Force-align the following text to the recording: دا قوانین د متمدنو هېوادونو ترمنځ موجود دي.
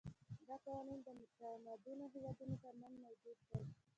دا 0.47 0.55
قوانین 0.65 0.99
د 1.03 1.09
متمدنو 1.19 2.05
هېوادونو 2.13 2.55
ترمنځ 2.63 2.95
موجود 3.05 3.37
دي. 3.49 3.63